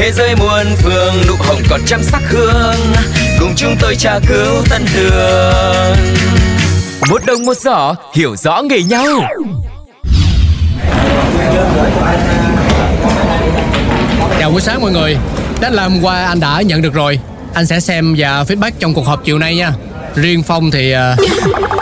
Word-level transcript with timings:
Thế 0.00 0.12
giới 0.12 0.36
muôn 0.36 0.66
phương 0.76 1.14
nụ 1.28 1.34
hồng 1.38 1.62
còn 1.70 1.80
trăm 1.86 2.02
sắc 2.02 2.22
hương. 2.28 2.74
Cùng 3.40 3.52
chúng 3.56 3.76
tôi 3.80 3.96
tra 3.96 4.18
cứu 4.28 4.64
tân 4.70 4.82
đường 4.94 5.96
Một 7.10 7.22
đồng 7.26 7.44
một 7.44 7.56
giỏ 7.56 7.94
hiểu 8.14 8.36
rõ 8.36 8.62
nghề 8.62 8.82
nhau. 8.82 9.06
Chào 14.38 14.50
buổi 14.50 14.60
sáng 14.60 14.80
mọi 14.80 14.92
người. 14.92 15.16
Đã 15.60 15.70
làm 15.70 16.00
qua 16.02 16.24
anh 16.24 16.40
đã 16.40 16.60
nhận 16.60 16.82
được 16.82 16.94
rồi. 16.94 17.18
Anh 17.54 17.66
sẽ 17.66 17.80
xem 17.80 18.14
và 18.18 18.42
feedback 18.42 18.72
trong 18.78 18.94
cuộc 18.94 19.06
họp 19.06 19.24
chiều 19.24 19.38
nay 19.38 19.56
nha. 19.56 19.72
Riêng 20.14 20.42
Phong 20.42 20.70
thì 20.70 20.92
ờ, 20.92 21.16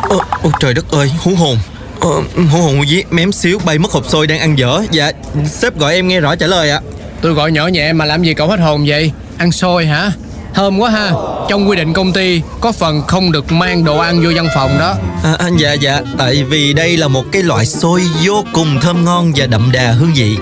Ô, 0.09 0.21
ô 0.43 0.51
trời 0.61 0.75
đất 0.75 0.91
ơi, 0.91 1.11
hú 1.25 1.35
hồn. 1.35 1.59
Ờ, 2.01 2.11
hú 2.37 2.59
hồn 2.63 2.85
với 2.91 3.05
mém 3.11 3.33
xíu 3.33 3.59
bay 3.65 3.79
mất 3.79 3.91
hộp 3.91 4.09
xôi 4.09 4.27
đang 4.27 4.39
ăn 4.39 4.59
dở. 4.59 4.83
Dạ, 4.91 5.13
sếp 5.47 5.77
gọi 5.77 5.95
em 5.95 6.09
nghe 6.09 6.21
rõ 6.21 6.35
trả 6.35 6.47
lời 6.47 6.71
ạ 6.71 6.81
Tôi 7.21 7.33
gọi 7.33 7.53
nhỏ 7.53 7.67
nhẹ 7.67 7.93
mà 7.93 8.05
làm 8.05 8.23
gì 8.23 8.35
cậu 8.35 8.49
hết 8.49 8.61
hồn 8.61 8.85
vậy? 8.87 9.13
Ăn 9.39 9.53
xôi 9.53 9.87
hả? 9.87 10.13
Thơm 10.55 10.79
quá 10.79 10.91
ha. 10.91 11.11
Trong 11.49 11.69
quy 11.69 11.77
định 11.77 11.93
công 11.93 12.13
ty 12.13 12.43
Có 12.61 12.73
phần 12.73 13.03
không 13.07 13.33
được 13.33 13.53
mang 13.53 13.85
đồ 13.85 13.99
ăn 13.99 14.21
vô 14.23 14.31
văn 14.35 14.49
phòng 14.55 14.79
đó. 14.79 14.95
À, 15.25 15.35
à, 15.39 15.49
Dạ, 15.59 15.73
dạ, 15.73 16.01
tại 16.19 16.45
vì 16.45 16.73
đây 16.73 16.97
là 16.97 17.09
một 17.09 17.25
cái 17.33 17.43
loại 17.43 17.67
xôi 17.67 18.03
vô 18.25 18.45
cùng 18.53 18.81
thơm 18.81 19.05
ngon 19.05 19.33
và 19.37 19.47
đậm 19.47 19.71
đà 19.73 19.93
hương 19.93 20.13
vị. 20.15 20.37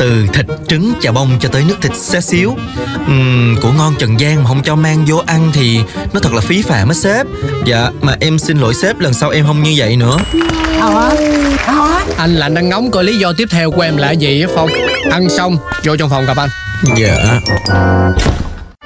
Từ 0.00 0.26
thịt, 0.32 0.46
trứng, 0.68 0.92
chà 1.00 1.12
bông 1.12 1.30
cho 1.40 1.48
tới 1.48 1.64
nước 1.68 1.74
thịt 1.82 1.96
xé 1.96 2.20
xíu. 2.20 2.56
Ừm, 3.06 3.56
Của 3.62 3.72
ngon 3.72 3.94
Trần 3.98 4.20
gian 4.20 4.42
mà 4.42 4.48
không 4.48 4.62
cho 4.62 4.76
mang 4.76 5.04
vô 5.06 5.22
ăn 5.26 5.50
thì 5.54 5.80
nó 6.12 6.20
thật 6.20 6.32
là 6.32 6.40
phí 6.40 6.62
phạm 6.62 6.88
á 6.88 6.94
sếp. 6.94 7.26
Dạ, 7.66 7.90
mà 8.00 8.16
em 8.20 8.38
xin 8.38 8.58
lỗi 8.58 8.74
sếp 8.74 8.98
lần 8.98 9.14
sau 9.14 9.30
em 9.30 9.46
không 9.46 9.62
như 9.62 9.74
vậy 9.76 9.96
nữa. 9.96 10.16
Anh 12.16 12.34
là 12.34 12.46
anh 12.46 12.54
đang 12.54 12.68
ngóng 12.68 12.90
coi 12.90 13.04
lý 13.04 13.18
do 13.18 13.32
tiếp 13.32 13.48
theo 13.50 13.70
của 13.70 13.80
em 13.82 13.96
là 13.96 14.10
gì 14.12 14.42
á 14.42 14.48
Phong? 14.54 14.70
Ăn 15.10 15.28
xong 15.28 15.58
vô 15.84 15.96
trong 15.96 16.10
phòng 16.10 16.26
gặp 16.26 16.36
anh. 16.36 16.50
Dạ, 16.96 17.40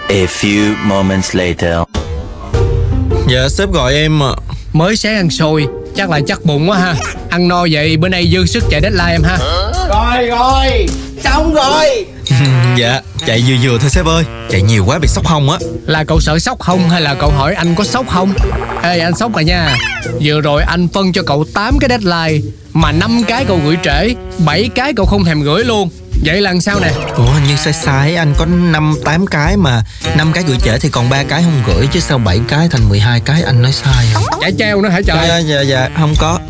A 0.09 0.25
few 0.41 0.75
moments 0.85 1.37
later. 1.37 1.79
Dạ 3.29 3.49
sếp 3.49 3.73
gọi 3.73 3.95
em 3.95 4.23
ạ. 4.23 4.33
Mới 4.73 4.97
sáng 4.97 5.17
ăn 5.17 5.31
xôi 5.31 5.67
Chắc 5.97 6.11
là 6.11 6.21
chắc 6.27 6.45
bụng 6.45 6.71
quá 6.71 6.79
ha. 6.79 6.95
Ăn 7.31 7.49
no 7.49 7.67
vậy 7.71 7.97
bữa 7.97 8.09
nay 8.09 8.31
dư 8.33 8.47
sức 8.47 8.65
chạy 8.71 8.81
deadline 8.81 9.13
em 9.13 9.23
ha 9.23 9.39
Rồi 9.89 10.27
rồi. 10.27 10.87
Xong 11.25 11.55
rồi. 11.55 12.07
Dạ, 12.77 13.01
chạy 13.27 13.45
vừa 13.49 13.55
vừa 13.63 13.79
thôi 13.79 13.91
sếp 13.91 14.07
ơi. 14.07 14.25
Chạy 14.51 14.63
nhiều 14.63 14.85
quá 14.87 14.99
bị 14.99 15.09
sốc 15.09 15.27
hông 15.27 15.51
á. 15.51 15.59
Là 15.87 16.05
cậu 16.05 16.21
sợ 16.21 16.39
sốc 16.39 16.59
không 16.61 16.89
hay 16.91 17.01
là 17.01 17.15
cậu 17.15 17.31
hỏi 17.31 17.55
anh 17.55 17.75
có 17.75 17.85
sốc 17.85 18.07
không 18.09 18.33
Ê 18.83 18.99
anh 18.99 19.15
sốc 19.15 19.35
rồi 19.35 19.45
nha. 19.45 19.77
Vừa 20.23 20.41
rồi 20.41 20.63
anh 20.63 20.89
phân 20.89 21.13
cho 21.13 21.23
cậu 21.27 21.45
8 21.55 21.79
cái 21.79 21.89
deadline 21.89 22.51
Mà 22.73 22.93
5 22.93 23.23
cái 23.29 23.45
cậu 23.45 23.61
gửi 23.65 23.77
trễ 23.85 24.15
7 24.39 24.69
cái 24.75 24.93
cậu 24.97 25.07
không 25.07 25.25
thèm 25.25 25.43
gửi 25.43 25.65
luôn 25.65 25.91
Vậy 26.23 26.41
là 26.41 26.51
làm 26.51 26.61
sao 26.61 26.81
nè. 26.81 26.91
Ủa 27.17 27.33
như 27.49 27.57
sai 27.65 27.73
sai 27.73 28.17
anh 28.17 28.35
có 28.39 28.47
5 28.47 28.95
8 29.05 29.27
cái 29.27 29.57
mà 29.57 29.83
5 30.17 30.33
cái 30.33 30.45
gửi 30.47 30.57
trễ 30.65 30.79
thì 30.79 30.89
còn 30.89 31.11
ba 31.11 31.23
cái 31.23 31.43
không 31.43 31.63
gửi 31.67 31.87
chứ 31.93 32.01
sao 32.01 32.19
7 32.19 32.41
cái 32.49 32.69
thành 32.69 32.89
12 32.89 33.21
cái 33.21 33.43
anh 33.43 33.63
nói 33.63 33.73
sai 33.73 34.07
à? 34.15 34.21
Chạy 34.41 34.53
treo 34.59 34.81
nữa 34.81 34.89
hả 34.89 35.01
trời? 35.07 35.29
Dạ 35.29 35.39
dạ 35.39 35.61
dạ 35.61 35.89
không 35.99 36.15
có. 36.19 36.39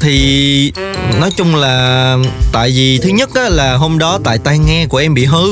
Thì 0.00 0.72
nói 1.20 1.30
chung 1.36 1.54
là 1.56 2.16
Tại 2.52 2.70
vì 2.70 2.98
thứ 2.98 3.08
nhất 3.08 3.30
á, 3.34 3.48
là 3.48 3.74
hôm 3.74 3.98
đó 3.98 4.18
tại 4.24 4.38
tai 4.38 4.58
nghe 4.58 4.86
của 4.86 4.98
em 4.98 5.14
bị 5.14 5.24
hư 5.24 5.46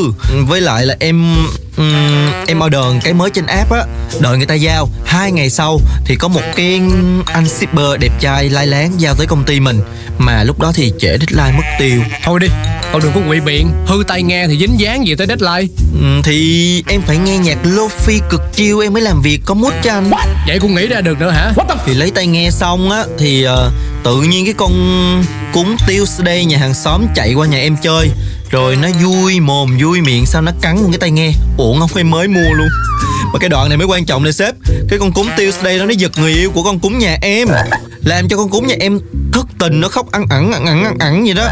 Với 0.46 0.60
lại 0.60 0.86
là 0.86 0.96
em 1.00 1.36
ừm, 1.76 2.30
Em 2.46 2.60
order 2.66 2.84
cái 3.04 3.12
mới 3.12 3.30
trên 3.30 3.46
app 3.46 3.70
á. 3.72 3.84
Đợi 4.20 4.36
người 4.36 4.46
ta 4.46 4.54
giao 4.54 4.88
Hai 5.04 5.32
ngày 5.32 5.50
sau 5.50 5.80
thì 6.04 6.16
có 6.16 6.28
một 6.28 6.40
cái 6.56 6.80
anh 7.26 7.48
shipper 7.48 8.00
đẹp 8.00 8.12
trai 8.20 8.48
lai 8.50 8.66
láng 8.66 8.92
giao 9.00 9.14
tới 9.14 9.26
công 9.26 9.44
ty 9.44 9.60
mình. 9.60 9.80
Mà 10.18 10.42
lúc 10.44 10.58
đó 10.60 10.72
thì 10.74 10.92
trễ 10.98 11.08
deadline 11.18 11.56
mất 11.56 11.64
tiêu. 11.78 12.02
Thôi 12.24 12.40
đi 12.40 12.46
Cậu 12.92 13.00
đừng 13.00 13.12
có 13.14 13.20
quỵ 13.28 13.40
biện. 13.40 13.68
Hư 13.86 14.02
tay 14.08 14.22
nghe 14.22 14.46
thì 14.48 14.58
dính 14.58 14.80
dáng 14.80 15.06
gì 15.06 15.14
tới 15.14 15.26
deadline? 15.26 15.72
Ừm, 16.00 16.22
Thì 16.22 16.82
em 16.88 17.02
phải 17.02 17.16
nghe 17.16 17.38
nhạc 17.38 17.58
lofi 17.64 18.20
cực 18.30 18.42
chill 18.56 18.82
em 18.82 18.92
mới 18.92 19.02
làm 19.02 19.22
việc 19.22 19.40
có 19.44 19.54
mút 19.54 19.72
cho 19.82 19.92
anh. 19.92 20.10
Vậy 20.46 20.58
cũng 20.60 20.74
nghĩ 20.74 20.86
ra 20.86 21.00
được 21.00 21.18
nữa 21.20 21.30
hả? 21.30 21.52
Thì 21.86 21.94
lấy 21.94 22.10
tay 22.10 22.26
nghe 22.26 22.50
xong 22.50 22.90
á 22.90 23.04
Thì 23.18 23.42
ờ, 23.42 23.70
tự 24.04 24.22
nhiên 24.22 24.44
cái 24.44 24.54
con 24.54 24.72
cúng 25.52 25.76
Tuesday 25.88 26.44
nhà 26.44 26.58
hàng 26.58 26.74
xóm 26.74 27.06
chạy 27.14 27.34
qua 27.34 27.46
nhà 27.46 27.58
em 27.58 27.76
chơi 27.82 28.10
Rồi 28.54 28.76
nó 28.76 28.88
vui 29.02 29.40
mồm 29.40 29.76
vui 29.80 30.00
miệng 30.00 30.26
Sao 30.26 30.42
nó 30.42 30.52
cắn 30.60 30.82
một 30.82 30.88
cái 30.92 30.98
tay 30.98 31.10
nghe. 31.10 31.32
Ủa 31.56 31.78
không 31.78 31.90
em 31.96 32.10
mới 32.10 32.28
mua 32.28 32.50
luôn. 32.54 32.68
Mà 33.32 33.38
cái 33.38 33.48
đoạn 33.48 33.68
này 33.68 33.78
mới 33.78 33.86
quan 33.86 34.04
trọng 34.04 34.24
nè 34.24 34.32
sếp. 34.32 34.54
Cái 34.88 34.98
con 34.98 35.12
cúng 35.12 35.26
Tuesday 35.36 35.78
đó 35.78 35.84
nó 35.84 35.90
giật 35.90 36.12
người 36.18 36.32
yêu 36.32 36.50
của 36.50 36.62
con 36.62 36.78
cúng 36.78 36.98
nhà 36.98 37.16
em. 37.22 37.48
Làm 38.04 38.28
cho 38.28 38.36
con 38.36 38.50
cúng 38.50 38.66
nhà 38.66 38.74
em 38.80 39.00
thất 39.32 39.46
tình 39.58 39.80
Nó 39.80 39.88
khóc 39.88 40.12
ăn 40.12 40.26
ẳng 40.30 40.52
ăn 40.52 40.66
ẳng 40.66 40.84
ăn 40.84 40.98
ẳng 40.98 41.26
gì 41.26 41.34
đó. 41.34 41.48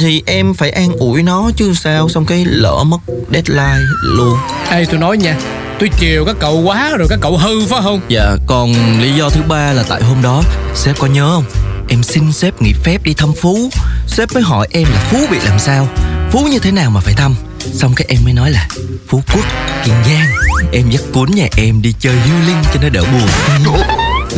Thì 0.00 0.22
em 0.26 0.54
phải 0.54 0.70
an 0.70 0.92
ủi 0.92 1.22
nó 1.22 1.50
chứ 1.56 1.74
sao? 1.74 2.08
Xong 2.08 2.26
cái 2.26 2.44
lỡ 2.44 2.84
mất 2.84 3.00
deadline 3.32 3.84
luôn. 4.02 4.38
Ê 4.70 4.84
tôi 4.84 5.00
nói 5.00 5.16
nha 5.16 5.36
Tôi 5.78 5.90
chiều 5.98 6.24
các 6.24 6.36
cậu 6.40 6.62
quá 6.64 6.96
rồi 6.98 7.08
các 7.10 7.18
cậu 7.22 7.38
hư 7.38 7.66
phải 7.66 7.80
không? 7.82 8.00
Dạ 8.08 8.36
còn 8.46 8.72
lý 9.00 9.12
do 9.12 9.30
thứ 9.30 9.40
ba 9.48 9.72
là 9.72 9.84
tại 9.88 10.02
hôm 10.02 10.22
đó 10.22 10.42
Sếp 10.74 10.98
có 10.98 11.06
nhớ 11.06 11.30
không? 11.34 11.44
Em 11.88 12.02
xin 12.02 12.32
sếp 12.32 12.62
nghỉ 12.62 12.72
phép 12.84 13.02
đi 13.02 13.14
thăm 13.14 13.32
Phú. 13.40 13.70
Sếp 14.06 14.32
mới 14.34 14.42
hỏi 14.42 14.68
em 14.70 14.84
là 14.84 15.00
Phú 15.10 15.18
bị 15.30 15.38
làm 15.44 15.58
sao 15.58 15.88
Phú 16.30 16.46
như 16.50 16.58
thế 16.58 16.70
nào 16.70 16.90
mà 16.90 17.00
phải 17.00 17.14
thăm? 17.14 17.34
Xong 17.58 17.92
cái 17.96 18.06
em 18.08 18.20
mới 18.24 18.32
nói 18.32 18.50
là 18.50 18.68
Phú 19.08 19.22
Quốc, 19.34 19.44
Kiên 19.84 19.94
Giang 20.06 20.26
Em 20.72 20.90
dắt 20.90 21.02
cuốn 21.12 21.30
nhà 21.30 21.46
em 21.56 21.82
đi 21.82 21.94
chơi 22.00 22.14
healing 22.16 22.62
cho 22.74 22.80
nó 22.82 22.88
đỡ 22.88 23.02
buồn. 23.12 23.28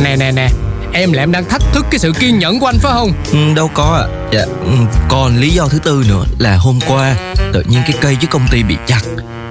Nè 0.03 0.15
nè 0.15 0.31
nè 0.31 0.49
Em 0.93 1.11
là 1.13 1.23
em 1.23 1.31
đang 1.31 1.45
thách 1.49 1.61
thức 1.73 1.85
cái 1.91 1.99
sự 1.99 2.13
kiên 2.19 2.39
nhẫn 2.39 2.59
của 2.59 2.65
anh 2.65 2.79
phải 2.79 2.91
không? 2.93 3.13
Ừ, 3.31 3.53
Đâu 3.55 3.67
có 3.73 4.07
ạ. 4.07 4.27
Dạ 4.33 4.41
ừ, 4.65 4.71
Còn 5.09 5.37
lý 5.37 5.49
do 5.49 5.67
thứ 5.67 5.79
tư 5.79 6.03
nữa 6.09 6.23
là 6.39 6.55
hôm 6.57 6.79
qua 6.87 7.15
Tự 7.53 7.63
nhiên 7.67 7.81
cái 7.87 7.97
cây 8.01 8.15
với 8.15 8.25
công 8.27 8.47
ty 8.51 8.63
bị 8.63 8.75
chặt. 8.87 9.01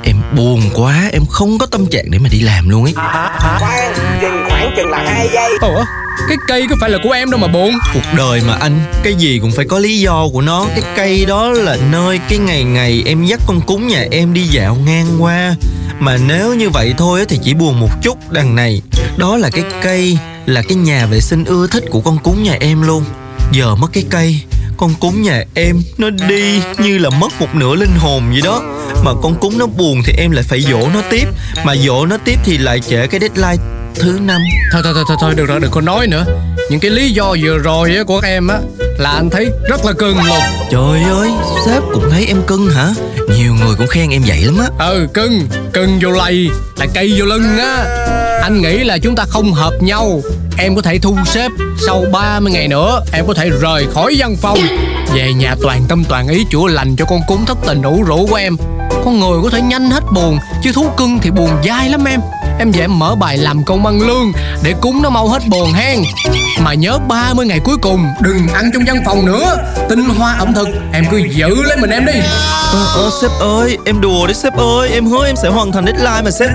Em 0.03 0.17
buồn 0.37 0.61
quá 0.75 1.09
Em 1.13 1.23
không 1.31 1.59
có 1.59 1.67
tâm 1.67 1.87
trạng 1.87 2.11
để 2.11 2.19
mà 2.19 2.29
đi 2.29 2.41
làm 2.41 2.69
luôn 2.69 2.85
ấy. 2.85 2.95
Khoan 3.59 3.95
Dừng 4.23 4.45
khoảng 4.49 4.71
chừng 4.77 4.91
là 4.91 5.05
2 5.07 5.29
giây. 5.33 5.51
Ủa 5.61 5.85
cái 6.29 6.37
cây 6.49 6.67
có 6.71 6.77
phải 6.81 6.91
là 6.91 6.99
của 7.03 7.11
em 7.11 7.31
đâu 7.31 7.41
mà 7.41 7.49
buồn 7.49 7.79
Cuộc 7.95 8.15
đời 8.17 8.41
mà 8.47 8.55
anh, 8.55 8.81
Cái 9.03 9.15
gì 9.15 9.39
cũng 9.39 9.53
phải 9.53 9.65
có 9.65 9.79
lý 9.79 10.01
do 10.01 10.29
của 10.33 10.41
nó. 10.41 10.67
Cái 10.75 10.83
cây 10.97 11.25
đó 11.25 11.51
là 11.51 11.77
nơi 11.91 12.21
cái 12.29 12.39
ngày 12.39 12.65
ngày 12.65 13.03
Em 13.07 13.25
dắt 13.25 13.41
con 13.47 13.61
cúng 13.61 13.89
nhà 13.89 14.05
em 14.11 14.35
đi 14.35 14.43
dạo 14.43 14.77
ngang 14.87 15.07
qua. 15.19 15.55
Mà 16.01 16.17
nếu 16.17 16.55
như 16.55 16.71
vậy 16.71 16.95
thôi 16.99 17.25
thì 17.29 17.39
chỉ 17.43 17.55
buồn 17.55 17.81
một 17.81 17.89
chút, 18.03 18.33
đằng 18.33 18.55
này. 18.55 18.83
Đó 19.17 19.37
là 19.37 19.51
cái 19.51 19.65
cây, 19.83 20.19
Là 20.47 20.63
cái 20.63 20.77
nhà 20.77 21.07
vệ 21.07 21.21
sinh 21.21 21.45
ưa 21.45 21.67
thích 21.67 21.85
của 21.91 22.01
con 22.01 22.19
cúng 22.19 22.43
nhà 22.43 22.57
em 22.61 22.83
luôn. 22.83 23.05
Giờ 23.53 23.75
mất 23.75 23.89
cái 23.93 24.05
cây, 24.11 24.41
Con 24.77 24.95
cúng 25.01 25.23
nhà 25.23 25.45
em 25.55 25.83
Nó 25.99 26.11
đi 26.11 26.63
như 26.79 26.99
là 26.99 27.11
mất 27.11 27.41
một 27.41 27.55
nửa 27.55 27.75
linh 27.75 27.95
hồn 27.99 28.23
vậy 28.33 28.41
đó. 28.45 28.63
Mà 29.05 29.11
con 29.23 29.35
cúng 29.41 29.59
nó 29.59 29.67
buồn 29.67 30.03
thì 30.05 30.13
em 30.19 30.31
lại 30.31 30.45
phải 30.49 30.61
dỗ 30.61 30.89
nó 30.95 31.03
tiếp. 31.11 31.29
Mà 31.65 31.77
dỗ 31.77 32.07
nó 32.07 32.17
tiếp 32.25 32.39
thì 32.45 32.59
lại 32.59 32.81
trễ 32.81 33.07
cái 33.07 33.21
deadline 33.21 33.80
thứ 33.95 34.19
năm. 34.23 34.41
Thôi 34.73 34.83
thôi 34.85 34.93
thôi 34.95 35.05
thôi, 35.09 35.17
thôi 35.21 35.35
được 35.35 35.47
rồi 35.47 35.61
đừng 35.61 35.71
có 35.71 35.81
nói 35.81 36.07
nữa. 36.07 36.25
Những 36.71 36.81
cái 36.81 36.91
lý 36.91 37.11
do 37.11 37.37
vừa 37.43 37.59
rồi 37.59 37.95
á 37.97 38.03
của 38.05 38.21
em 38.25 38.49
á 38.49 38.59
Là 38.99 39.11
anh 39.11 39.31
thấy 39.31 39.51
rất 39.69 39.85
là 39.85 39.93
cưng 39.93 40.17
luôn. 40.17 40.39
Trời 40.71 41.03
ơi, 41.03 41.31
sếp 41.67 41.83
cũng 41.93 42.11
thấy 42.11 42.27
em 42.27 42.43
cưng 42.47 42.71
hả? 42.71 42.89
Nhiều 43.39 43.55
người 43.55 43.75
cũng 43.79 43.87
khen 43.87 44.11
em 44.11 44.23
vậy 44.27 44.45
lắm 44.45 44.59
á. 44.59 44.87
Ừ 44.87 45.07
cưng 45.15 45.49
Cưng 45.73 45.99
vô 46.03 46.11
lầy 46.11 46.51
Là 46.79 46.87
cây 46.95 47.15
vô 47.19 47.25
lưng 47.25 47.59
á. 47.59 47.85
Anh 48.43 48.63
nghĩ 48.63 48.85
là 48.85 48.99
chúng 48.99 49.17
ta 49.17 49.25
không 49.29 49.53
hợp 49.53 49.73
nhau. 49.81 50.23
Em 50.59 50.77
có 50.77 50.83
thể 50.83 50.99
thu 50.99 51.17
xếp 51.27 51.51
Sau 51.87 52.05
30 52.13 52.53
ngày 52.53 52.69
nữa 52.69 53.01
Em 53.13 53.27
có 53.27 53.35
thể 53.35 53.51
rời 53.61 53.87
khỏi 53.95 54.15
văn 54.19 54.37
phòng. 54.37 54.59
Về 55.15 55.33
nhà 55.33 55.55
toàn 55.63 55.83
tâm 55.89 56.05
toàn 56.05 56.29
ý 56.29 56.45
chữa 56.51 56.69
lành 56.69 56.97
cho 56.97 57.05
con 57.05 57.21
cúng 57.27 57.47
thất 57.47 57.59
tình 57.67 57.83
ủ 57.83 58.03
rũ 58.03 58.27
của 58.31 58.37
em. 58.37 58.57
Con 59.05 59.21
người 59.21 59.39
có 59.43 59.51
thể 59.51 59.61
nhanh 59.61 59.91
hết 59.91 60.05
buồn 60.15 60.39
Chứ 60.63 60.73
thú 60.73 60.91
cưng 60.97 61.19
thì 61.23 61.31
buồn 61.31 61.51
dai 61.65 61.89
lắm 61.89 62.05
em 62.05 62.21
Em 62.61 62.71
về 62.71 62.81
em 62.81 62.99
mở 62.99 63.15
bài 63.15 63.37
làm 63.37 63.65
công 63.65 63.87
ăn 63.87 64.01
lương 64.01 64.33
Để 64.63 64.75
cúng 64.81 65.03
nó 65.03 65.11
mau 65.11 65.29
hết 65.29 65.43
buồn 65.49 65.73
hen. 65.73 65.99
Mà 66.65 66.75
nhớ 66.75 66.99
30 67.09 67.47
ngày 67.47 67.61
cuối 67.65 67.77
cùng 67.83 68.07
Đừng 68.21 68.49
ăn 68.49 68.71
trong 68.73 68.83
văn 68.87 69.03
phòng 69.07 69.27
nữa. 69.27 69.57
Tinh 69.89 70.05
hoa 70.05 70.35
ẩm 70.39 70.55
thực 70.55 70.69
Em 70.93 71.05
cứ 71.11 71.17
giữ 71.17 71.63
lấy 71.63 71.77
mình 71.77 71.91
em 71.91 72.07
đi. 72.07 72.21
Ờ, 72.73 72.87
ờ, 72.95 73.11
sếp 73.23 73.31
ơi, 73.41 73.79
em 73.87 74.01
đùa 74.01 74.27
đấy 74.27 74.35
sếp 74.35 74.57
ơi. 74.57 74.91
Em 74.93 75.07
hứa 75.07 75.27
em 75.27 75.37
sẽ 75.37 75.49
hoàn 75.49 75.73
thành 75.73 75.85
deadline 75.87 76.23
mà 76.25 76.31
sếp 76.31 76.51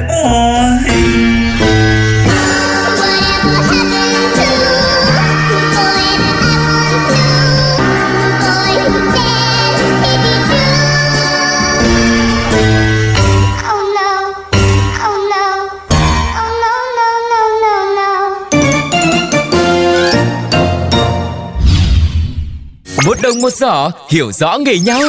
một 23.45 23.53
giỏ 23.53 23.91
hiểu 24.09 24.31
rõ 24.31 24.57
nghề 24.57 24.79
nhau. 24.79 25.01